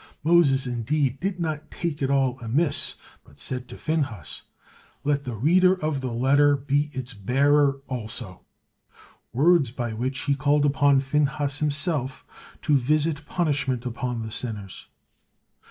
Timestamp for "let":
5.03-5.25